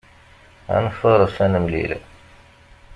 [0.75, 1.91] Ad nfaṛes ad nemlil.